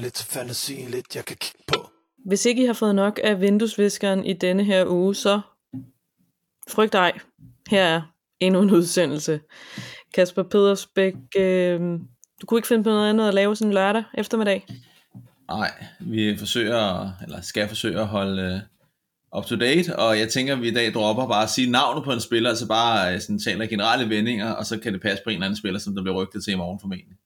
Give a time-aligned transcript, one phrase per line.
[0.00, 1.90] mig lidt til fantasien, lidt jeg kan kigge på.
[2.26, 5.40] Hvis ikke I har fået nok af vinduesviskeren i denne her uge, så
[6.68, 7.18] frygt ej.
[7.70, 8.02] Her er
[8.40, 9.40] endnu en udsendelse.
[10.14, 11.80] Kasper Pedersbæk, øh,
[12.40, 14.66] du kunne ikke finde på noget andet at lave sådan en lørdag eftermiddag?
[15.48, 18.62] Nej, vi forsøger, eller skal forsøge at holde
[19.32, 21.70] uh, up to date, og jeg tænker, at vi i dag dropper bare at sige
[21.70, 25.02] navnet på en spiller, altså bare uh, sådan, taler generelle vendinger, og så kan det
[25.02, 27.16] passe på en eller anden spiller, som der bliver rygtet til i morgen formentlig.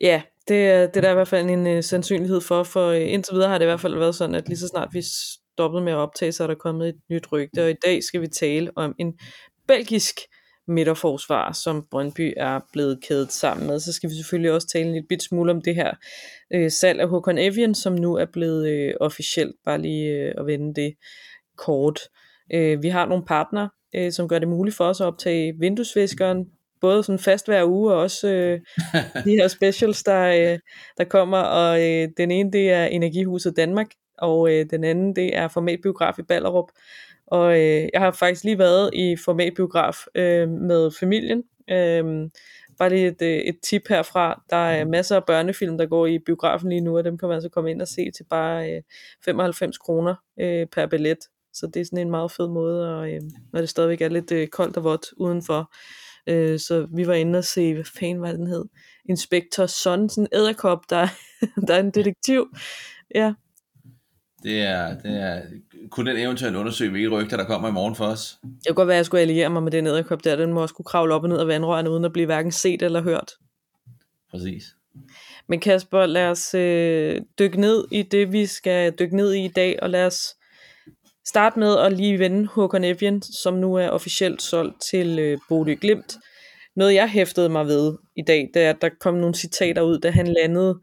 [0.00, 3.34] Ja, det, det er der i hvert fald en uh, sandsynlighed for, for øh, indtil
[3.34, 5.02] videre har det i hvert fald været sådan, at lige så snart vi
[5.54, 8.20] stoppede med at optage, så er der kommet et nyt rygte, og i dag skal
[8.20, 9.18] vi tale om en
[9.68, 10.20] belgisk
[10.68, 13.80] midterforsvar, som Brøndby er blevet kædet sammen med.
[13.80, 15.92] Så skal vi selvfølgelig også tale en lille smule om det her
[16.54, 20.46] øh, salg af Håkon Evian, som nu er blevet øh, officielt, bare lige øh, at
[20.46, 20.94] vende det
[21.56, 22.00] kort.
[22.54, 26.46] Øh, vi har nogle partner, øh, som gør det muligt for os at optage vinduesviskeren,
[26.84, 28.60] både sådan fast hver uge, og også øh,
[29.24, 30.58] de her specials, der, øh,
[30.98, 33.86] der kommer, og øh, den ene det er Energihuset Danmark,
[34.18, 36.68] og øh, den anden det er Formatbiograf i Ballerup,
[37.26, 41.42] og øh, jeg har faktisk lige været i formatbiograf øh, med familien.
[41.70, 42.30] Øh,
[42.78, 44.42] bare lige et, øh, et tip herfra.
[44.50, 47.34] Der er masser af børnefilm, der går i biografen lige nu, og dem kan man
[47.34, 48.82] altså komme ind og se til bare øh,
[49.24, 51.18] 95 kroner øh, per billet.
[51.52, 53.20] Så det er sådan en meget fed måde, og, øh,
[53.52, 55.72] når det stadigvæk er lidt øh, koldt og vådt udenfor.
[56.26, 58.64] Øh, så vi var inde og se, hvad fanden var den hed?
[59.08, 61.08] Inspector Son, sådan en æderkop, der,
[61.66, 62.56] der er en detektiv.
[63.14, 63.32] Ja,
[64.44, 65.42] det er, det er,
[65.90, 68.38] kunne den eventuelt undersøge, hvilke rygter, der kommer i morgen for os?
[68.42, 70.36] Det kunne godt være, at jeg skulle alliere mig med den æderkop der.
[70.36, 72.82] Den må også kunne kravle op og ned af vandrørene, uden at blive hverken set
[72.82, 73.32] eller hørt.
[74.30, 74.76] Præcis.
[75.46, 79.48] Men Kasper, lad os øh, dykke ned i det, vi skal dykke ned i i
[79.48, 80.36] dag, og lad os
[81.26, 85.74] starte med at lige vende Håkon Evjen, som nu er officielt solgt til øh, Bodø
[85.80, 86.16] Glimt.
[86.76, 89.98] Noget jeg hæftede mig ved i dag, det er, at der kom nogle citater ud,
[89.98, 90.80] da han landede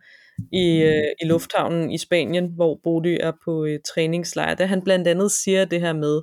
[0.51, 5.07] i, øh, i lufthavnen i Spanien, hvor Bodø er på øh, træningslejr, da han blandt
[5.07, 6.21] andet siger det her med,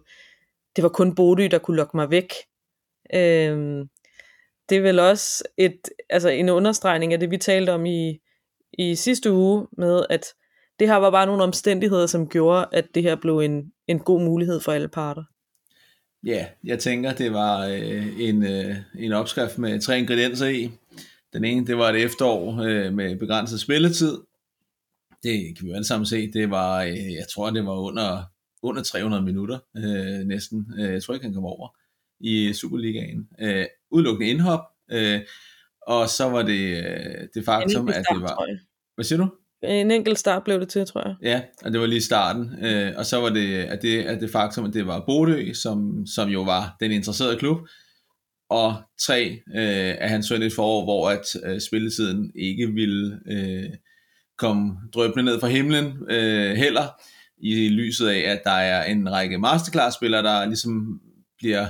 [0.76, 2.32] det var kun Bodø, der kunne lokke mig væk.
[3.14, 3.86] Øh,
[4.68, 5.80] det er vel også et,
[6.10, 8.18] altså en understregning af det, vi talte om i,
[8.72, 10.26] i sidste uge, med at
[10.78, 14.20] det her var bare nogle omstændigheder, som gjorde, at det her blev en, en god
[14.20, 15.24] mulighed for alle parter.
[16.24, 20.70] Ja, jeg tænker, det var øh, en, øh, en opskrift med tre ingredienser i.
[21.32, 24.18] Den ene, det var et efterår øh, med begrænset spilletid.
[25.22, 26.32] Det kan vi jo alle sammen se.
[26.32, 28.22] Det var, øh, jeg tror, det var under,
[28.62, 30.72] under 300 minutter øh, næsten.
[30.78, 31.68] Øh, jeg tror ikke, han kom over
[32.20, 33.28] i Superligaen.
[33.40, 34.60] Øh, udelukkende indhop.
[34.90, 35.20] Øh,
[35.82, 38.46] og så var det øh, det faktum, at det var...
[38.94, 39.28] Hvad siger du?
[39.62, 41.16] En enkelt start blev det til, tror jeg.
[41.22, 42.64] Ja, og det var lige starten.
[42.64, 46.06] Øh, og så var det, at det, at det faktum, at det var Bodø, som,
[46.06, 47.58] som jo var den interesserede klub,
[48.50, 53.70] og tre, øh, at han så et forår, hvor at øh, spilletiden ikke ville øh,
[54.38, 57.00] komme drøbende ned fra himlen øh, heller,
[57.42, 61.00] i lyset af, at der er en række masterclass-spillere, der ligesom
[61.38, 61.66] bliver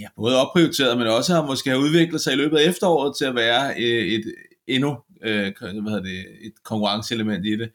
[0.00, 3.24] ja, både opprioriteret, men også har måske har udviklet sig i løbet af efteråret til
[3.24, 4.34] at være øh, et
[4.66, 7.70] endnu øh, hvad hedder det, et konkurrenceelement i det.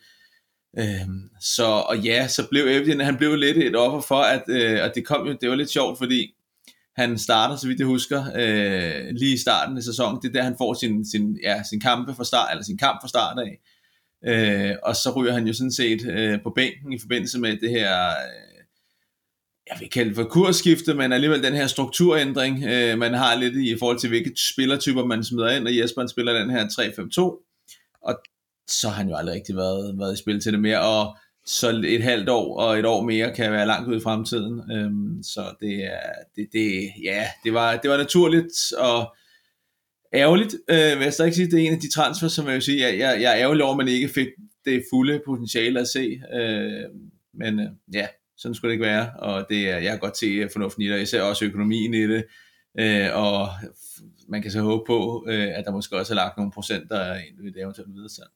[0.77, 4.85] Øhm, så og ja, så blev Evgen, han blev lidt et offer for, at, øh,
[4.85, 6.35] at det kom jo, det var lidt sjovt, fordi
[6.95, 10.21] han starter, så vidt jeg husker, øh, lige i starten af sæsonen.
[10.21, 13.01] Det er der, han får sin, sin, ja, sin kampe fra start, eller sin kamp
[13.01, 13.59] fra start af.
[14.25, 17.69] Øh, og så ryger han jo sådan set øh, på bænken i forbindelse med det
[17.69, 18.52] her, øh,
[19.69, 23.55] jeg vil kalde det for kursskifte, men alligevel den her strukturændring, øh, man har lidt
[23.55, 27.21] i forhold til, hvilke spillertyper man smider ind, og Jesper spiller den her 3-5-2,
[28.01, 28.15] og
[28.67, 31.81] så har han jo aldrig rigtig været, været i spil til det mere, og så
[31.85, 34.71] et halvt år og et år mere kan være langt ud i fremtiden.
[34.71, 39.15] Øhm, så det er, det, det, ja, det var, det var naturligt og
[40.13, 42.61] ærgerligt, øh, vil jeg stadig sige, det er en af de transfer, som jeg vil
[42.61, 44.27] sige, jeg, jeg, jeg er ærgerlig over, at man ikke fik
[44.65, 46.89] det fulde potentiale at se, øh,
[47.33, 48.07] men øh, ja,
[48.43, 51.01] sådan skulle det ikke være, og det er, jeg har godt se fornuften i det,
[51.01, 52.25] især også økonomien i det,
[52.79, 53.47] øh, og
[54.27, 57.43] man kan så håbe på, øh, at der måske også er lagt nogle procenter ind
[57.43, 58.29] ved det eventuelt videre salg.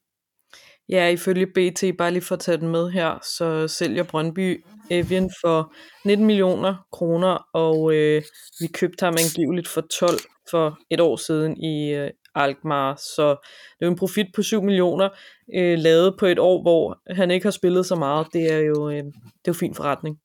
[0.90, 5.30] Ja, ifølge BT, bare lige for at tage den med her, så sælger Brøndby Evian
[5.42, 5.74] for
[6.06, 8.22] 19 millioner kroner, og øh,
[8.60, 10.20] vi købte ham angiveligt for 12
[10.52, 14.62] for et år siden i øh, Alkmaar, så det er jo en profit på 7
[14.64, 15.10] millioner,
[15.56, 18.28] øh, lavet på et år, hvor han ikke har spillet så meget.
[18.34, 19.04] Det er jo, øh, det
[19.46, 20.18] er jo fin forretning.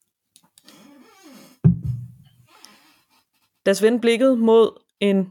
[3.67, 5.31] Lad os vende blikket mod en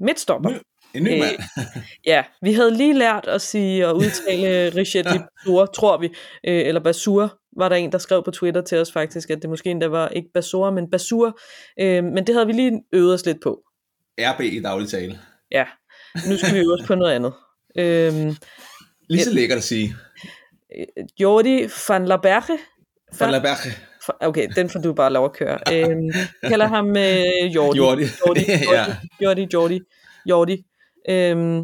[0.00, 0.50] midtstopper.
[0.94, 1.38] En ny mand.
[1.58, 6.06] Øh, ja, vi havde lige lært at sige og udtale Richard Basur, tror vi,
[6.46, 9.50] øh, eller Basur, var der en, der skrev på Twitter til os faktisk, at det
[9.50, 11.38] måske endda var ikke Basur, men Basur,
[11.80, 13.62] øh, men det havde vi lige øvet os lidt på.
[14.20, 15.18] RB i daglig tale.
[15.54, 15.64] Ja,
[16.28, 17.32] nu skal vi øve os på noget andet.
[17.78, 18.36] Øhm,
[19.08, 19.96] Lige så lækkert at sige.
[21.20, 22.58] Jordi van la Berge.
[23.20, 23.70] Van la Berge.
[24.20, 25.58] Okay, den får du bare lov at køre.
[25.72, 26.10] Øhm,
[26.42, 27.78] kalder ham øh, Jordi.
[27.78, 28.04] Jordi.
[28.26, 28.84] Jordi, ja.
[29.20, 29.80] Jordi, Jordi,
[30.26, 30.64] Jordi.
[31.10, 31.62] Øhm,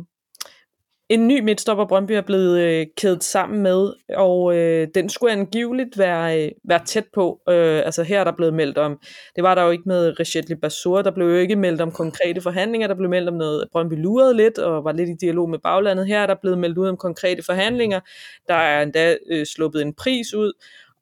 [1.10, 5.98] en ny midtstopper Brøndby er blevet øh, kædet sammen med, og øh, den skulle angiveligt
[5.98, 7.40] være, øh, være tæt på.
[7.48, 9.00] Øh, altså her er der blevet meldt om,
[9.36, 12.40] det var der jo ikke med Rechetli Basur, der blev jo ikke meldt om konkrete
[12.40, 15.58] forhandlinger, der blev meldt om noget, Brøndby lurede lidt og var lidt i dialog med
[15.58, 16.06] baglandet.
[16.06, 18.00] Her er der blevet meldt ud om konkrete forhandlinger,
[18.48, 20.52] der er endda øh, sluppet en pris ud,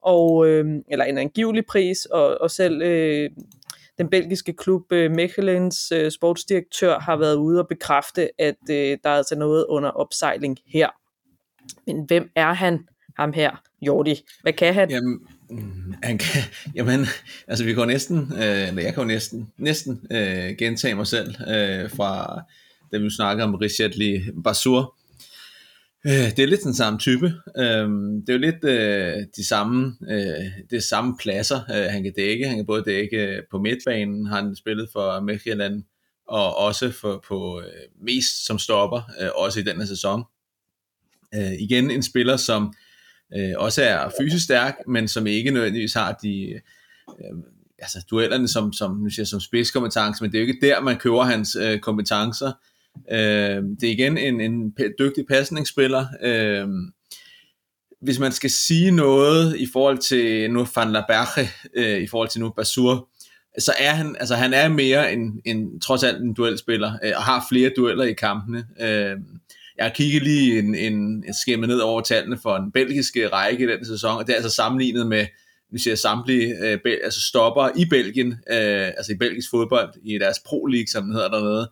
[0.03, 3.31] og, øh, eller en angivelig pris, og, og selv øh,
[3.99, 9.11] den belgiske klub øh, Mechelens øh, sportsdirektør har været ude og bekræfte, at øh, der
[9.11, 10.89] er altså noget under opsejling her.
[11.87, 12.79] Men hvem er han,
[13.17, 14.25] ham her, Jordi?
[14.43, 14.91] Hvad kan han?
[14.91, 15.19] Jamen,
[15.51, 16.43] mm, han kan,
[16.75, 17.07] jamen,
[17.49, 21.35] altså vi kan næsten, øh, eller jeg kan jo næsten, næsten øh, gentage mig selv
[21.49, 22.43] øh, fra,
[22.93, 24.98] da vi snakkede om Richetli Basur.
[26.07, 27.33] Øh, det er lidt den samme type.
[27.59, 32.13] Øhm, det er jo lidt øh, de samme, øh, det samme pladser, øh, han kan
[32.17, 32.49] dække.
[32.49, 35.85] Han kan både dække på midtbanen, har han spillet for Mechelen,
[36.29, 37.63] og også for, på
[38.03, 39.03] mest som stopper,
[39.35, 40.25] også i denne sæson.
[41.59, 42.73] Igen en spiller, som
[43.57, 46.61] også er fysisk stærk, men som ikke nødvendigvis har de
[47.79, 50.97] altså duellerne som, som, nu siger, som spidskompetence, men det er jo ikke der, man
[50.97, 52.53] køber hans kompetencer.
[53.13, 56.07] Øh, det er igen en, en dygtig pasningsspiller.
[56.23, 56.69] Øh,
[58.03, 62.29] hvis man skal sige noget i forhold til nu Van la Berge, øh, i forhold
[62.29, 63.09] til nu Basur,
[63.59, 67.23] så er han, altså han er mere en, en trods alt en duelspiller, øh, og
[67.23, 68.67] har flere dueller i kampene.
[68.81, 69.17] Øh,
[69.77, 70.95] jeg har kigget lige en, en,
[71.27, 74.37] en skæmme ned over tallene for en belgiske række i den sæson, og det er
[74.37, 75.27] altså sammenlignet med
[75.73, 80.39] vi ser samtlige øh, altså stopper i Belgien, øh, altså i belgisk fodbold, i deres
[80.47, 81.71] Pro League, som den hedder dernede,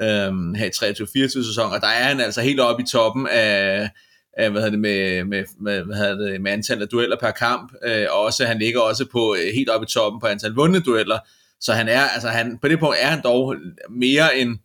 [0.00, 3.90] øh, her i 23-24 sæson, og der er han altså helt oppe i toppen af,
[4.32, 7.30] af hvad hedder det, med, med, med, hvad hedder det, med antallet af dueller per
[7.30, 10.52] kamp, øh, og også, han ligger også på øh, helt oppe i toppen på antal
[10.52, 11.18] vundne dueller,
[11.60, 13.56] så han er, altså han, på det punkt er han dog
[13.90, 14.58] mere end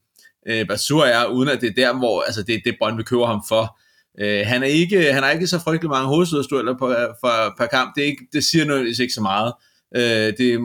[0.48, 3.42] øh, Basur er, uden at det er der, hvor altså det, det Brøndby køber ham
[3.48, 3.80] for.
[4.20, 7.96] Øh, han, er ikke, han har ikke så frygtelig mange hovedstødstueller på, for, per kamp,
[7.96, 9.54] det, er ikke, det siger nødvendigvis ikke så meget.
[9.96, 10.02] Øh,
[10.38, 10.60] det, det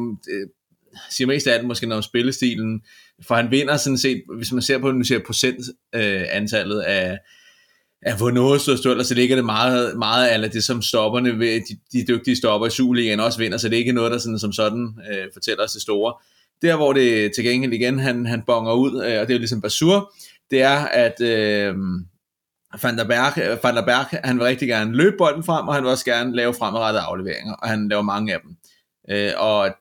[1.11, 2.83] siger mest af alt måske noget om spillestilen,
[3.27, 7.19] for han vinder sådan set, hvis man ser på nu ser procent øh, antallet af,
[8.03, 12.05] af står hovedstødstueller, så ligger det meget, meget af det, som stopperne, ved, de, de
[12.09, 14.89] dygtige stopper i Superligaen også vinder, så det er ikke noget, der sådan, som sådan
[15.11, 16.15] øh, fortæller os det store.
[16.63, 19.39] Der, hvor det til gengæld igen, han, han bonger ud, øh, og det er jo
[19.39, 20.13] ligesom Basur,
[20.51, 21.75] det er, at øh,
[22.83, 25.83] Van der, Berg, Van der Berg, han vil rigtig gerne løbe bolden frem, og han
[25.83, 28.57] vil også gerne lave fremadrettede afleveringer, og han laver mange af dem.
[29.11, 29.75] Øh, og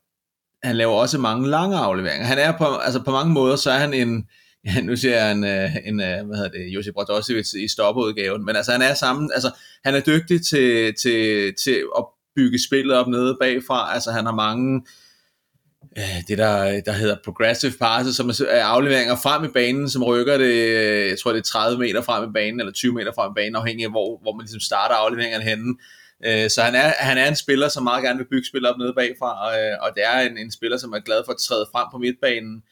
[0.63, 2.25] han laver også mange lange afleveringer.
[2.25, 4.27] Han er på, altså på mange måder, så er han en,
[4.65, 8.45] ja, nu ser jeg en, øh, en, øh, hvad hedder det, Josip Brodosevic i stopudgaven,
[8.45, 9.51] men altså han er sammen, altså
[9.85, 12.05] han er dygtig til, til, til at
[12.35, 14.81] bygge spillet op nede bagfra, altså han har mange,
[15.97, 20.37] øh, det der, der hedder progressive passes, som er afleveringer frem i banen, som rykker
[20.37, 20.73] det,
[21.09, 23.55] jeg tror det er 30 meter frem i banen, eller 20 meter frem i banen,
[23.55, 25.75] afhængig af hvor, hvor man ligesom starter afleveringerne henne.
[26.25, 28.77] Øh, så han er, han er en spiller, som meget gerne vil bygge spil op
[28.77, 31.65] nede bagfra, og, og det er en, en spiller, som er glad for at træde
[31.71, 32.63] frem på midtbanen.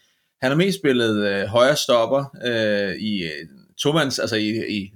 [0.41, 4.91] Han har mest spillet øh, højre stopper øh, i øh, tomands, altså i, i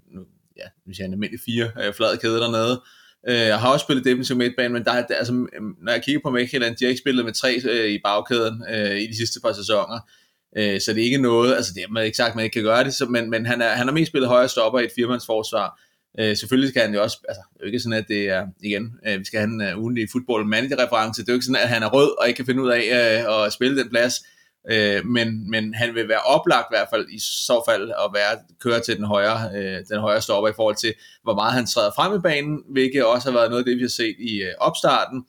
[0.58, 2.82] ja, hvis jeg en almindelig fire øh, flade kæde dernede.
[3.28, 5.34] Øh, jeg har også spillet defensiv midtbane, men der, der, altså,
[5.82, 8.98] når jeg kigger på Midtjylland, de har ikke spillet med tre øh, i bagkæden øh,
[9.02, 10.00] i de sidste par sæsoner.
[10.58, 12.64] Øh, så det er ikke noget, altså det er ikke sagt, at man ikke kan
[12.64, 14.92] gøre det, så, men, men han, er, han har mest spillet højre stopper i et
[14.96, 15.80] firmandsforsvar.
[16.20, 18.48] Øh, selvfølgelig skal han jo også, altså det er jo ikke sådan, at det er,
[18.64, 21.38] igen, øh, vi skal have en øh, uh, ugenlig football manager reference, det er jo
[21.38, 23.78] ikke sådan, at han er rød og ikke kan finde ud af øh, at spille
[23.78, 24.14] den plads,
[24.72, 28.38] øh, men, men han vil være oplagt i hvert fald i så fald at være
[28.60, 30.94] køre til den højre, øh, den højre stopper i forhold til,
[31.24, 33.82] hvor meget han træder frem i banen, hvilket også har været noget af det, vi
[33.82, 35.26] har set i øh, opstarten,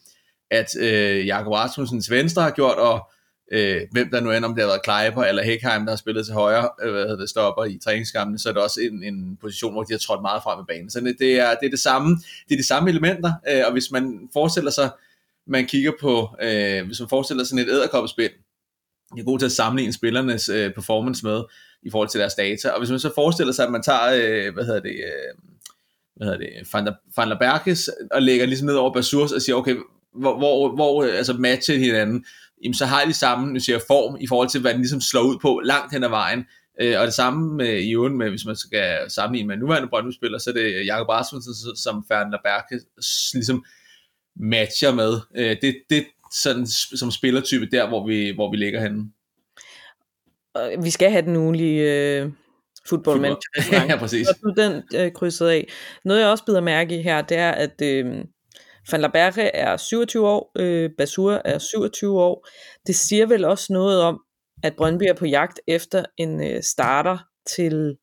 [0.51, 3.11] at øh, Jakob Rasmussens venstre har gjort, og
[3.53, 6.27] øh, hvem der nu end, om det har været Kleiber eller Hækheim, der har spillet
[6.27, 9.37] til højre, øh, hvad hedder det, stopper i træningskampene, så er det også en, en
[9.41, 10.91] position, hvor de har trådt meget frem i banen.
[10.91, 12.17] Så det, det, er, det er det samme,
[12.49, 14.91] det er de samme elementer, øh, og hvis man forestiller sig,
[15.47, 18.31] man kigger på, øh, hvis man forestiller sig sådan et æderkoppespil,
[19.15, 21.43] de er god til at sammenligne spillernes øh, performance med,
[21.83, 24.55] i forhold til deres data, og hvis man så forestiller sig, at man tager, øh,
[24.55, 25.35] hvad hedder det, øh,
[26.17, 29.43] hvad hedder det, Van der, Van der Berkes, og lægger ligesom ned over Basurs, og
[29.43, 29.77] siger, okay,
[30.15, 32.25] hvor, hvor, hvor altså matcher hinanden,
[32.65, 35.23] jamen så har de samme nu siger, form i forhold til, hvad den ligesom slår
[35.23, 36.45] ud på langt hen ad vejen.
[36.81, 40.39] Øh, og det samme med i øvrigt med, hvis man skal sammenligne med nuværende Brøndby-spiller,
[40.39, 42.81] så er det Jakob Rasmussen, som Ferdinand Berke
[43.35, 43.65] ligesom
[44.37, 45.21] matcher med.
[45.37, 46.05] Øh, det, det
[46.35, 49.11] sådan som spillertype der, hvor vi, hvor vi ligger henne.
[50.83, 52.31] Vi skal have den ugenlige øh,
[52.89, 53.87] football manager.
[53.89, 54.29] ja, præcis.
[54.57, 55.69] Den øh, krydset af.
[56.05, 58.25] Noget jeg også bider mærke i her, det er, at øh,
[58.91, 62.49] Van la Berge er 27 år, øh, Basur er 27 år.
[62.87, 64.21] Det siger vel også noget om,
[64.63, 67.19] at Brøndby er på jagt efter en øh, starter
[67.57, 67.97] til...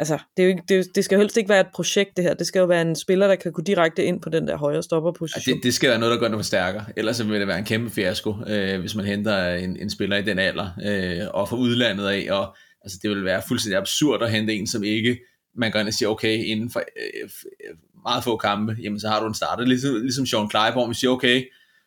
[0.00, 2.24] Altså, det, er jo ikke, det, det skal jo helst ikke være et projekt, det
[2.24, 2.34] her.
[2.34, 4.74] Det skal jo være en spiller, der kan gå direkte ind på den der højre
[4.76, 5.56] Ja, stopperposition.
[5.56, 6.82] det, det skal være noget, der gør det forstærker.
[6.96, 10.22] Ellers vil det være en kæmpe fiasko, øh, hvis man henter en, en spiller i
[10.22, 12.26] den alder, øh, og fra udlandet af.
[12.30, 15.18] Og, altså, det vil være fuldstændig absurd at hente en, som ikke
[15.56, 19.08] man går ind og siger, okay, inden for øh, f- meget få kampe, jamen så
[19.08, 19.64] har du en starter.
[19.64, 21.44] Ligesom, ligesom Sean Kleiber, hvor man siger, okay,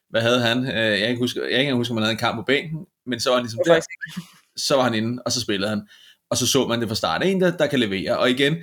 [0.10, 0.58] hvad havde han?
[0.68, 2.44] Øh, jeg kan ikke huske, jeg kan ikke huske, om han havde en kamp på
[2.48, 3.82] bænken, men så var han ligesom er der,
[4.56, 5.82] så var han inde, og så spillede han.
[6.30, 7.24] Og så så man det fra start.
[7.26, 8.18] En, der, der kan levere.
[8.18, 8.56] Og igen,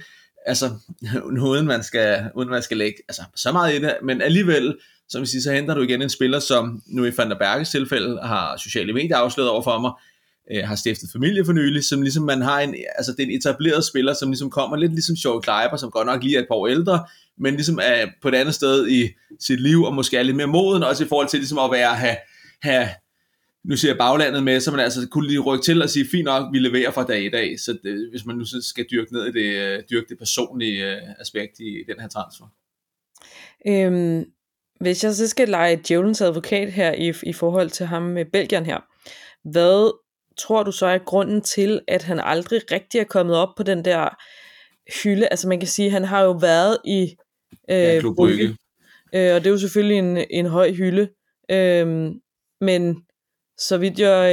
[0.46, 0.70] altså,
[1.50, 4.76] uden man skal, uden man skal lægge altså, så meget i det, men alligevel,
[5.08, 7.70] som vi siger, så henter du igen en spiller, som nu i Van der Berges
[7.70, 9.92] tilfælde har sociale medier afsløret over for mig,
[10.52, 13.36] øh, har stiftet familie for nylig, som ligesom man har en, altså det er en
[13.36, 16.46] etableret spiller, som ligesom kommer lidt ligesom Joel Kleiber, som godt nok lige er et
[16.48, 17.04] par år ældre,
[17.40, 19.08] men ligesom er på et andet sted i
[19.40, 21.94] sit liv, og måske er lidt mere moden, også i forhold til ligesom at være,
[21.94, 22.16] have,
[22.62, 22.88] have
[23.64, 26.24] nu siger jeg baglandet med, så man altså kunne lige rykke til og sige, fint
[26.24, 29.26] nok, vi leverer fra dag i dag, så det, hvis man nu skal dyrke ned
[29.26, 32.46] i det, øh, dyrke det personlige øh, aspekt i den her transfer.
[33.66, 34.24] Øhm,
[34.80, 38.66] hvis jeg så skal lege djævelens advokat her i, i forhold til ham med Belgien
[38.66, 38.78] her,
[39.44, 39.98] hvad
[40.38, 43.84] tror du så er grunden til, at han aldrig rigtig er kommet op på den
[43.84, 44.08] der
[45.02, 45.28] hylde?
[45.28, 47.16] Altså man kan sige, at han har jo været i
[47.70, 48.44] øh, Ja, Klub Brygge.
[49.14, 51.08] øh, og det er jo selvfølgelig en, en høj hylde,
[51.50, 52.12] øhm,
[52.60, 52.96] men
[53.58, 54.32] så vidt jeg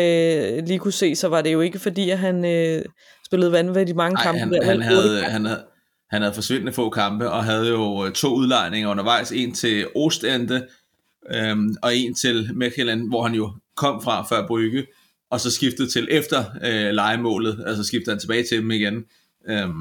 [0.58, 2.86] øh, lige kunne se, så var det jo ikke fordi, at han øh,
[3.26, 4.40] spillede vanvittigt mange Nej, kampe.
[4.40, 5.64] han, der, han, havde, han, havde,
[6.10, 10.68] han havde forsvindende få kampe, og havde jo øh, to udlejninger undervejs, en til Ostende,
[11.34, 14.86] øhm, og en til Mechelen, hvor han jo kom fra før Brygge,
[15.32, 19.04] og så skiftede til efter øh, legemålet, altså skiftede han tilbage til dem igen.
[19.50, 19.74] Øhm,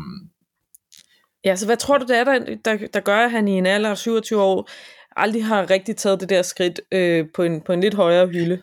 [1.44, 3.66] Ja, så hvad tror du, det er, der, der, der gør, at han i en
[3.66, 4.70] alder af 27 år
[5.16, 8.62] aldrig har rigtig taget det der skridt øh, på, en, på en lidt højere hylde?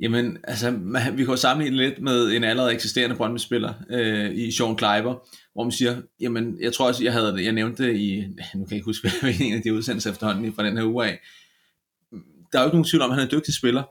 [0.00, 4.52] Jamen, altså, man, vi kan jo sammenligne lidt med en allerede eksisterende Brøndby-spiller øh, i
[4.52, 7.96] Sean Kleiber, hvor man siger, jamen, jeg tror også, jeg havde det, jeg nævnte det
[7.96, 10.84] i, nu kan jeg ikke huske, hvad en af de udsendelser efterhånden fra den her
[10.84, 11.20] uge af.
[12.52, 13.82] Der er jo ikke nogen tvivl om, at han er en dygtig spiller,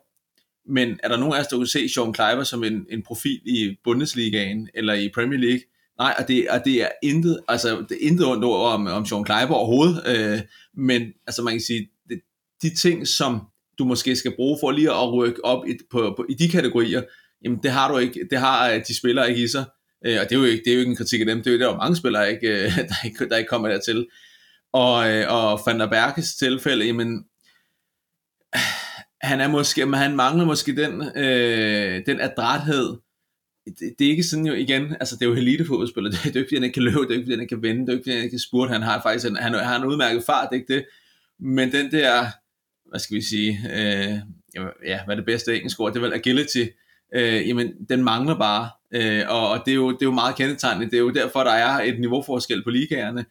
[0.69, 3.41] men er der nogen af os, der kunne se Sean Kleiber som en, en profil
[3.45, 5.61] i Bundesligaen eller i Premier League?
[5.99, 9.05] Nej, og det, og det er intet, altså, det er intet ondt ord om, om
[9.05, 10.41] Sean Kleiber overhovedet, øh,
[10.73, 12.21] men altså, man kan sige, det,
[12.61, 13.41] de ting, som
[13.79, 17.01] du måske skal bruge for lige at rykke op i, på, på, i de kategorier,
[17.43, 19.65] jamen det har du ikke, det har øh, de spillere ikke i sig,
[20.05, 21.47] øh, og det er, jo ikke, det er jo ikke en kritik af dem, det
[21.47, 24.07] er jo der er jo mange spillere, ikke, øh, der, ikke, der ikke kommer dertil.
[24.73, 27.25] Og, øh, og Van der Berges tilfælde, jamen,
[29.21, 32.97] han er måske, men han mangler måske den, øh, den adræthed,
[33.79, 36.39] det, det, er ikke sådan jo igen, altså det er jo elitefodboldspiller, det er jo
[36.39, 37.89] ikke fordi han ikke kan løbe, det er ikke fordi han ikke kan vende, det
[37.89, 39.79] er jo ikke fordi han ikke kan spurte, han har faktisk en, han, han har
[39.79, 40.85] en udmærket fart, det er ikke det,
[41.39, 42.25] men den der,
[42.89, 44.13] hvad skal vi sige, øh,
[44.85, 46.65] ja, hvad er det bedste engelsk ord, det er vel agility,
[47.15, 50.35] øh, jamen den mangler bare, øh, og, og det, er jo, det er jo meget
[50.35, 53.25] kendetegnende, det er jo derfor, der er et niveauforskel på ligaerne,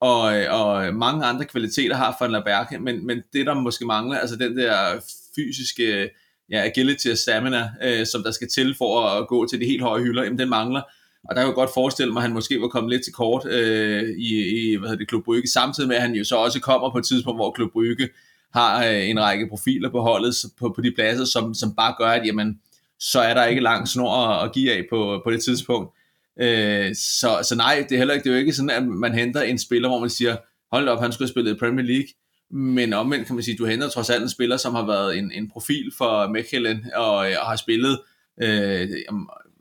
[0.00, 4.18] og, og mange andre kvaliteter har Van der Berge, men, men det der måske mangler,
[4.18, 5.00] altså den der
[5.34, 6.10] fysiske
[6.50, 9.82] ja, agility og stamina, øh, som der skal til for at gå til de helt
[9.82, 10.82] høje hylder, jamen den mangler.
[11.24, 13.46] Og der kan jeg godt forestille mig, at han måske var kommet lidt til kort
[13.46, 16.60] øh, i, i hvad hedder det, Klub Brygge, samtidig med, at han jo så også
[16.60, 18.08] kommer på et tidspunkt, hvor Klub Brygge
[18.52, 22.06] har øh, en række profiler på holdet på, på de pladser, som, som bare gør,
[22.06, 22.60] at jamen,
[23.00, 25.94] så er der ikke lang snor at, at give af på, på det tidspunkt.
[26.40, 29.14] Øh, så, så nej, det er heller ikke, det er jo ikke sådan, at man
[29.14, 30.36] henter en spiller, hvor man siger,
[30.72, 32.08] hold op, han skulle have spillet i Premier League,
[32.50, 35.32] men omvendt kan man sige, du henter trods alt en spiller, som har været en,
[35.32, 38.00] en profil for Mechelen, og, øh, og har spillet
[38.42, 38.88] øh,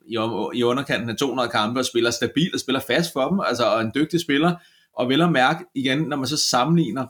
[0.08, 0.18] i,
[0.54, 3.82] i underkanten af 200 kampe, og spiller stabilt og spiller fast for dem, altså og
[3.82, 4.56] en dygtig spiller,
[4.94, 7.06] og vel at mærke igen, når man så sammenligner,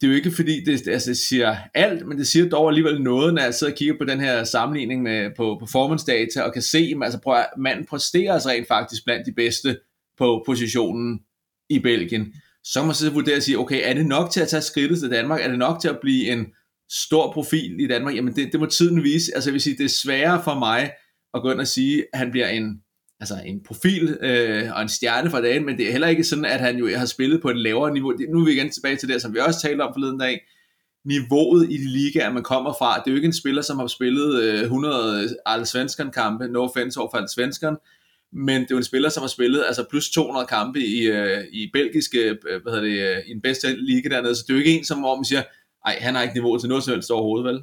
[0.00, 3.02] det er jo ikke fordi, det, altså, det siger alt, men det siger dog alligevel
[3.02, 6.52] noget, når jeg sidder og kigger på den her sammenligning med, på performance data, og
[6.52, 9.78] kan se, altså prøv, manden præsterer altså rent faktisk blandt de bedste
[10.18, 11.20] på positionen
[11.68, 12.32] i Belgien.
[12.64, 14.98] Så må man så vurdere og sige, okay, er det nok til at tage skridtet
[14.98, 15.40] til Danmark?
[15.40, 16.46] Er det nok til at blive en
[16.90, 18.14] stor profil i Danmark?
[18.16, 19.34] Jamen det, det må tiden vise.
[19.34, 20.92] Altså jeg vil sige, det er sværere for mig
[21.34, 22.80] at gå ind og sige, at han bliver en,
[23.20, 26.44] altså en profil øh, og en stjerne for dagen, men det er heller ikke sådan,
[26.44, 28.12] at han jo har spillet på et lavere niveau.
[28.12, 30.40] Det, nu er vi igen tilbage til det, som vi også talte om forleden dag.
[31.04, 33.86] Niveauet i de ligaer, man kommer fra, det er jo ikke en spiller, som har
[33.86, 37.76] spillet øh, 100 Allsvenskan kampe, no offense over for Allsvenskan,
[38.34, 41.44] men det er jo en spiller, som har spillet altså plus 200 kampe i, øh,
[41.52, 44.54] i belgiske, øh, hvad hedder det, øh, i den bedste liga dernede, så det er
[44.54, 45.42] jo ikke en, som hvor man siger,
[45.86, 47.62] nej, han har ikke niveau til noget som helst overhovedet, vel?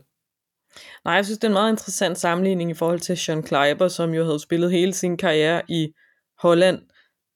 [1.06, 4.14] Nej, jeg synes, det er en meget interessant sammenligning i forhold til Sean Kleiber, som
[4.14, 5.88] jo havde spillet hele sin karriere i
[6.40, 6.80] Holland,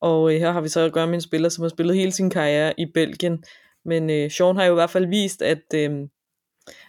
[0.02, 2.12] Og øh, her har vi så at gøre med en spiller, som har spillet hele
[2.12, 3.44] sin karriere i Belgien.
[3.86, 5.92] Men øh, Sean har jo i hvert fald vist, at, øh,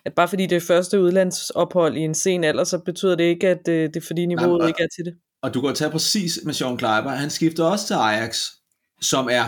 [0.04, 3.48] at bare fordi det er første udlandsophold i en sen alder, så betyder det ikke,
[3.48, 5.14] at øh, det er fordi niveauet Nej, ikke er til det.
[5.46, 7.10] Og du kan tage præcis med Sean Kleiber.
[7.10, 8.38] Han skifter også til Ajax,
[9.00, 9.44] som er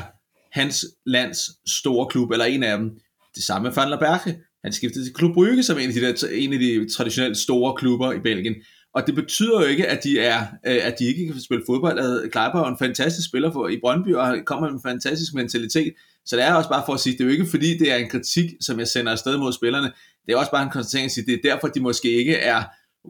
[0.53, 2.91] hans lands store klub, eller en af dem.
[3.35, 4.39] Det samme med Van der Berge.
[4.65, 7.75] Han skiftede til Klub Brygge, som en af de, der, en af de traditionelt store
[7.77, 8.55] klubber i Belgien.
[8.95, 12.31] Og det betyder jo ikke, at de, er, øh, at de ikke kan spille fodbold.
[12.31, 15.93] Kleiber er en fantastisk spiller for, i Brøndby, og kommer med en fantastisk mentalitet.
[16.27, 17.97] Så det er også bare for at sige, det er jo ikke fordi, det er
[17.97, 19.93] en kritik, som jeg sender afsted mod spillerne.
[20.27, 22.63] Det er også bare en konstatering at sige, det er derfor, de måske ikke er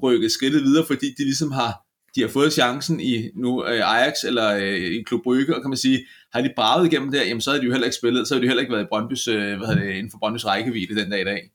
[0.03, 4.25] rykket skridtet videre, fordi de ligesom har de har fået chancen i nu øh, Ajax
[4.25, 7.41] eller øh, i Klub Brygge, og kan man sige, har de braget igennem der, jamen
[7.41, 9.29] så havde de jo heller ikke spillet, så havde de heller ikke været i Brøndbys,
[9.29, 11.51] øh, hvad hedder det, inden for Brøndbys rækkevidde den dag i dag.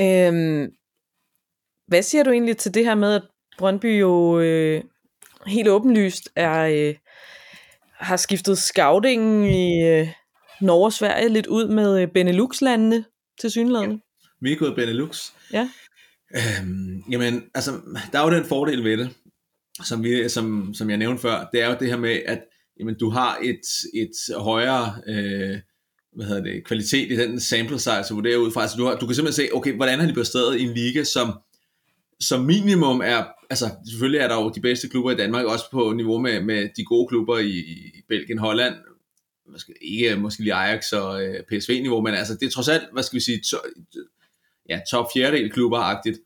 [0.00, 0.72] Øhm,
[1.86, 3.22] hvad siger du egentlig til det her med, at
[3.58, 4.82] Brøndby jo øh,
[5.46, 6.94] helt åbenlyst er, øh,
[7.92, 10.08] har skiftet scouting i øh,
[10.60, 13.04] Norge og Sverige lidt ud med øh, Benelux-landene
[13.40, 13.94] til synlædende?
[13.94, 14.00] Ja.
[14.40, 15.32] Vi er gået Benelux.
[15.52, 15.68] Ja.
[16.34, 17.80] Øhm, jamen, altså,
[18.12, 19.10] der er jo den fordel ved det,
[19.84, 22.42] som, vi, som, som jeg nævnte før, det er jo det her med, at
[22.80, 23.60] jamen, du har et,
[23.94, 25.58] et højere øh,
[26.16, 28.62] hvad hedder det, kvalitet i den sample size, hvor det ud fra.
[28.62, 31.04] Altså, du, har, du kan simpelthen se, okay, hvordan har de præsteret i en liga,
[31.04, 31.32] som
[32.20, 35.92] som minimum er, altså selvfølgelig er der jo de bedste klubber i Danmark, også på
[35.92, 38.74] niveau med, med de gode klubber i, i Belgien, Holland,
[39.52, 43.02] måske, ikke måske lige Ajax og øh, PSV-niveau, men altså det er trods alt, hvad
[43.02, 43.56] skal vi sige, to,
[44.68, 46.18] ja, top fjerdedel klubber-agtigt.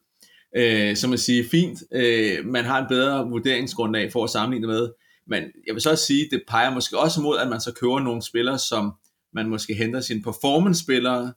[0.56, 4.88] Øh, som at sige, fint, øh, man har en bedre vurderingsgrundlag for at sammenligne med,
[5.26, 8.00] men jeg vil så også sige, det peger måske også mod, at man så køber
[8.00, 8.92] nogle spillere, som
[9.34, 11.32] man måske henter sine performance-spillere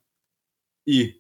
[0.88, 1.12] i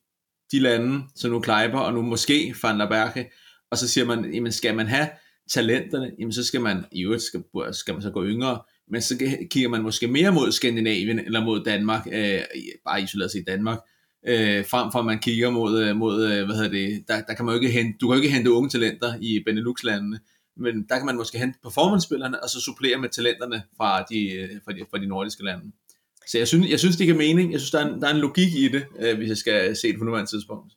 [0.52, 3.32] de lande, som nu Kleiber og nu måske Van der Berge,
[3.72, 5.10] og så siger man, jamen skal man have
[5.52, 9.38] talenterne, jamen så skal man, i øvrigt skal, skal man så gå yngre, men så
[9.52, 12.42] kigger man måske mere mod Skandinavien eller mod Danmark, øh,
[12.86, 13.80] bare isoleret set Danmark,
[14.28, 17.34] øh, frem for at man kigger mod, øh, mod øh, hvad hedder det, der, der
[17.34, 20.20] kan man jo ikke hente, du kan jo ikke hente unge talenter i Benelux-landene,
[20.58, 24.50] men der kan man måske hente performance-spillerne, og så supplere med talenterne fra de, øh,
[24.66, 25.72] fra de, fra de nordiske lande.
[26.28, 27.52] Så jeg synes, jeg synes det giver mening.
[27.52, 29.76] Jeg synes, der er en, der er en logik i det, øh, hvis jeg skal
[29.76, 30.74] se det på nuværende tidspunkt.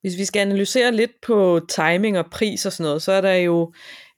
[0.00, 3.34] Hvis vi skal analysere lidt på timing og pris og sådan noget, så er der
[3.34, 3.72] jo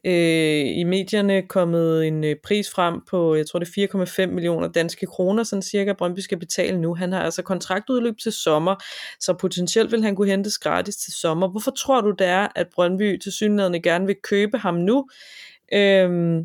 [0.09, 4.69] øh, i medierne kommet en øh, pris frem på, jeg tror det er 4,5 millioner
[4.69, 6.95] danske kroner, sådan cirka Brøndby skal betale nu.
[6.95, 8.75] Han har altså kontraktudløb til sommer,
[9.21, 11.49] så potentielt vil han kunne hentes gratis til sommer.
[11.49, 15.09] Hvorfor tror du det er, at Brøndby til synligheden gerne vil købe ham nu?
[15.73, 16.41] Øh,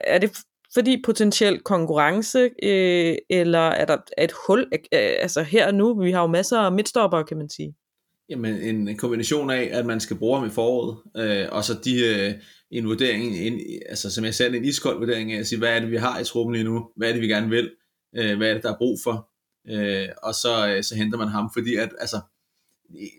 [0.00, 0.30] er det
[0.74, 6.12] fordi potentiel konkurrence, øh, eller er der et hul, øh, altså her og nu, vi
[6.12, 7.74] har jo masser af midtstopper, kan man sige.
[8.28, 11.74] Jamen en, en kombination af, at man skal bruge ham i foråret, øh, og så
[11.84, 12.34] de, øh,
[12.70, 15.80] en vurdering, en, altså som jeg sagde, en iskold vurdering af at sige, hvad er
[15.80, 17.70] det, vi har i truppen lige nu, hvad er det, vi gerne vil,
[18.16, 19.30] øh, hvad er det, der er brug for,
[19.68, 22.20] øh, og så, øh, så henter man ham, fordi at, altså,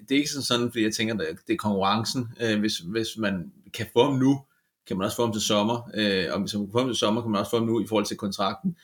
[0.09, 3.17] det er ikke sådan, sådan fordi jeg tænker, at det er konkurrencen, øh, hvis, hvis
[3.17, 4.41] man kan få ham nu,
[4.87, 6.95] kan man også få ham til sommer, øh, og hvis man kan få ham til
[6.95, 8.77] sommer, kan man også få ham nu i forhold til kontrakten.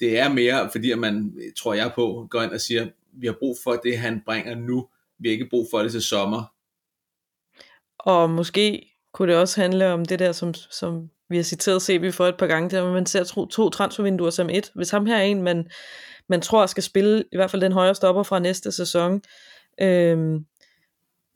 [0.00, 3.36] Det er mere, fordi at man, tror jeg på, går ind og siger, vi har
[3.38, 6.44] brug for det, han bringer nu, vi har ikke brug for det til sommer.
[7.98, 12.14] Og måske kunne det også handle om det der, som, som vi har citeret CB
[12.14, 14.70] for et par gange, der man ser to, to transfervinduer som et.
[14.74, 15.70] Hvis ham her er en, man,
[16.28, 19.22] man tror skal spille i hvert fald den højre stopper fra næste sæson,
[19.80, 20.46] øhm,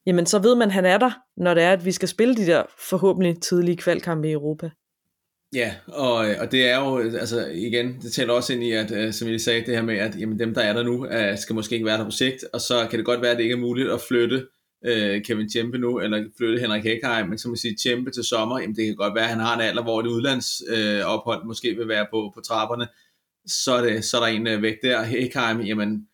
[0.06, 2.36] jamen så ved man, at han er der, når det er, at vi skal spille
[2.36, 4.70] de der forhåbentlig tidlige kvalkampe i Europa.
[5.54, 9.12] Ja, og, og det er jo, altså igen, det tæller også ind i, at øh,
[9.12, 11.74] som jeg sagde, det her med, at jamen, dem, der er der nu, skal måske
[11.74, 13.58] ikke være der på sigt, og så kan det godt være, at det ikke er
[13.58, 14.46] muligt at flytte
[14.84, 18.60] øh, Kevin Tjempe nu, eller flytte Henrik Hækheim, men som man siger, Tjempe til sommer,
[18.60, 21.74] jamen det kan godt være, at han har en alder, hvor det udlandsophold øh, måske
[21.74, 22.88] vil være på, på trapperne,
[23.46, 25.04] så er, det, så er der en øh, væk der.
[25.04, 26.06] Hækheim, jamen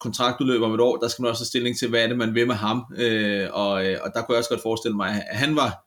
[0.00, 2.34] kontraktudløb om et år, der skal man også have stilling til, hvad er det, man
[2.34, 5.36] vil med ham, øh, og, øh, og der kunne jeg også godt forestille mig, at
[5.36, 5.84] han var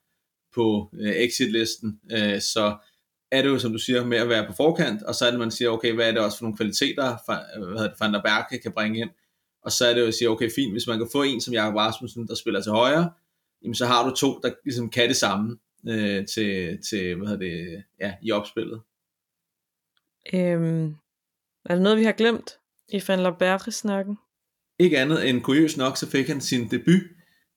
[0.56, 2.78] på øh, exit-listen, øh, så
[3.32, 5.40] er det jo, som du siger, med at være på forkant, og så er det,
[5.40, 8.22] man siger, okay, hvad er det også for nogle kvaliteter, hvad hedder det, Van der
[8.22, 9.10] Berge kan bringe ind,
[9.62, 11.54] og så er det jo at sige, okay, fint, hvis man kan få en som
[11.54, 13.12] Jakob Rasmussen, der spiller til højre,
[13.64, 15.58] jamen så har du to, der ligesom kan det samme
[15.90, 18.82] øh, til, til, hvad hedder det, ja, i opspillet.
[20.34, 20.96] Øhm,
[21.66, 22.52] er der noget, vi har glemt
[22.90, 24.18] i Van der Berge-snakken?
[24.80, 27.02] Ikke andet end kuriøst nok, så fik han sin debut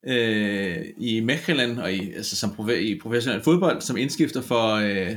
[0.06, 5.16] øh, i Mechelen, og i, altså som profe- i professionel fodbold, som indskifter for øh,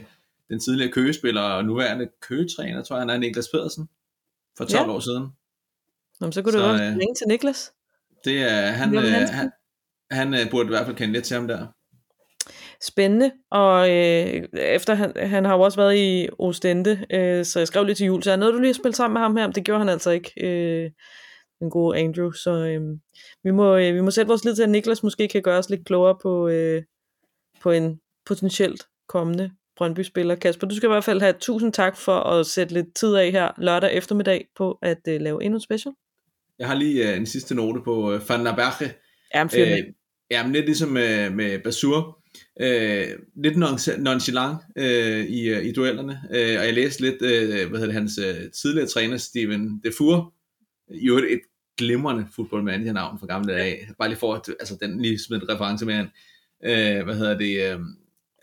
[0.50, 3.90] den tidligere køgespiller og nuværende køgetræner, tror jeg, han er Niklas Pedersen,
[4.58, 4.96] for 12 ja.
[4.96, 5.28] år siden.
[6.20, 7.74] Nå, så kunne så, du også øh, ringe til Niklas.
[8.26, 9.52] Det er, han, øh, han,
[10.12, 11.68] han øh, burde i hvert fald kende lidt til ham der.
[12.82, 17.68] spændende, og øh, efter han, han har jo også været i Ostende, øh, så jeg
[17.68, 19.48] skrev lidt til jul, så er noget, du lige har spillet sammen med ham her,
[19.48, 20.92] men det gjorde han altså ikke, øh,
[21.60, 22.82] den gode Andrew, så øh,
[23.44, 25.70] vi, må, øh, vi må sætte vores lid til, at Niklas måske kan gøre os
[25.70, 26.84] lidt klogere på, øh,
[27.62, 30.36] på en potentielt kommende Brøndby-spiller.
[30.36, 33.32] Kasper, du skal i hvert fald have tusind tak for at sætte lidt tid af
[33.32, 35.94] her lørdag eftermiddag på at øh, lave endnu en special.
[36.60, 38.94] Jeg har lige uh, en sidste note på uh, Van Naberge.
[39.36, 39.94] Ja, men øh,
[40.32, 42.20] ja, men lidt ligesom med, med Basur.
[42.62, 43.08] Øh,
[43.44, 43.58] lidt
[43.98, 48.18] nonchalant øh, i, i duellerne, øh, og jeg læste lidt, øh, hvad hedder det, hans
[48.18, 50.34] øh, tidligere træner, Steven Defour,
[50.94, 51.40] i øvrigt et
[51.78, 55.50] glimrende fodboldmand, navn fra gamle dage, bare lige for at, altså den lige smidt en
[55.50, 56.08] reference med han,
[56.66, 57.80] øh, hvad hedder det, øh,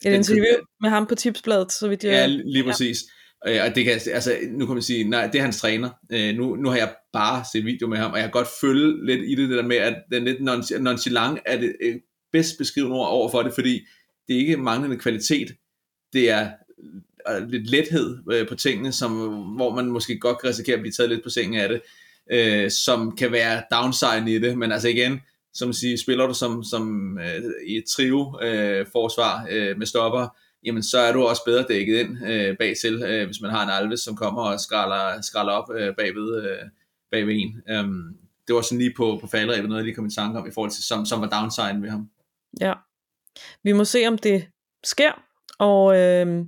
[0.07, 0.45] et interview
[0.81, 2.13] med ham på tipsbladet, så vidt jeg...
[2.13, 2.99] Ja, lige præcis.
[3.47, 3.69] Ja.
[3.69, 5.91] Og det kan, altså, nu kan man sige, nej, det er hans træner.
[6.13, 9.07] Øh, nu, nu har jeg bare set video med ham, og jeg har godt følge
[9.07, 10.43] lidt i det, det der med, at den lidt
[10.81, 11.95] nonchalant er det øh,
[12.33, 13.87] bedst beskrivende ord over for det, fordi
[14.29, 15.53] det er ikke manglende kvalitet,
[16.13, 16.51] det er
[17.31, 19.13] øh, lidt lethed øh, på tingene, som,
[19.57, 21.81] hvor man måske godt kan risikere at blive taget lidt på sengen af det,
[22.33, 25.21] øh, som kan være downside i det, men altså igen,
[25.55, 30.29] som siger, spiller du som, som øh, i et trio øh, forsvar øh, med stopper,
[30.65, 33.63] jamen så er du også bedre dækket ind øh, bag til, øh, hvis man har
[33.63, 36.59] en Alves, som kommer og skralder, skralder op øh, bagved, øh,
[37.11, 37.79] bagved en.
[37.79, 40.49] Um, det var sådan lige på, på falderæbet, noget jeg lige kom i tanke om,
[40.49, 42.11] i forhold til, som, som var downside ved ham.
[42.61, 42.73] Ja,
[43.63, 44.47] vi må se, om det
[44.85, 45.13] sker,
[45.59, 46.47] og øh,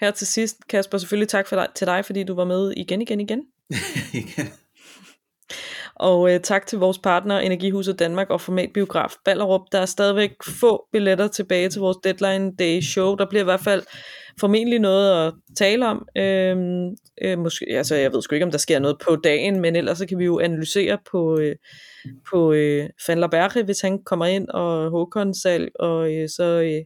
[0.00, 3.02] her til sidst, Kasper, selvfølgelig tak for dig, til dig, fordi du var med igen,
[3.02, 3.42] igen, igen.
[4.22, 4.48] igen.
[5.98, 9.60] Og øh, tak til vores partner Energihuset Danmark og Formatbiograf Ballerup.
[9.72, 13.14] Der er stadigvæk få billetter tilbage til vores Deadline Day show.
[13.14, 13.82] Der bliver i hvert fald
[14.40, 16.06] formentlig noget at tale om.
[16.16, 19.76] Øhm, øh, måske, altså, jeg ved sgu ikke, om der sker noget på dagen, men
[19.76, 21.56] ellers så kan vi jo analysere på, øh,
[22.30, 26.84] på øh, Fanlerberge, hvis han kommer ind, og Håkon salg, og øh, så øh,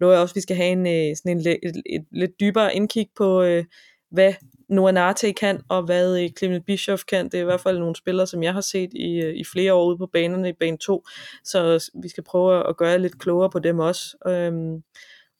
[0.00, 2.74] lover jeg også, at vi skal have en, øh, sådan en, et, et lidt dybere
[2.74, 3.64] indkig på, øh,
[4.10, 4.32] hvad
[4.68, 7.24] Noah Nate kan, og hvad øh, Clement Bischoff kan.
[7.24, 9.74] Det er i hvert fald nogle spillere, som jeg har set i, øh, i flere
[9.74, 11.04] år ude på banerne i bane 2,
[11.44, 14.16] så vi skal prøve at gøre lidt klogere på dem også.
[14.26, 14.82] Øhm,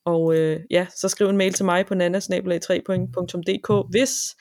[0.04, 4.37] og øh, ja, så skriv en mail til mig på nannasnabelag3.dk, hvis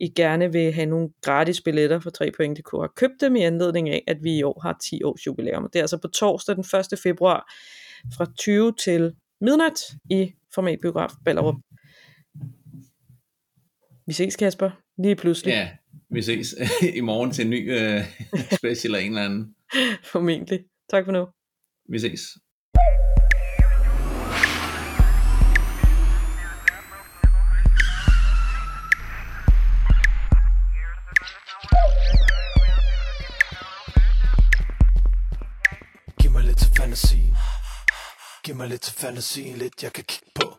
[0.00, 4.04] I gerne vil have nogle gratis billetter for 3point.dk have købt dem i anledning af,
[4.06, 5.68] at vi i år har 10 års jubilæum.
[5.72, 6.98] Det er altså på torsdag den 1.
[6.98, 7.52] februar
[8.16, 9.80] fra 20 til midnat
[10.10, 11.54] i formatbiograf Ballerup.
[14.10, 14.70] Vi ses, Kasper.
[14.98, 15.52] Lige pludselig.
[15.52, 15.68] Ja,
[16.10, 16.54] vi ses
[16.98, 18.04] i morgen til en ny uh,
[18.58, 19.54] special af en eller anden.
[20.12, 20.60] Formentlig.
[20.90, 21.26] Tak for nu.
[21.88, 22.20] Vi ses.
[36.22, 37.34] Giv mig lidt til fantasien.
[38.44, 40.49] Giv mig lidt til fantasien, lidt jeg kan kigge på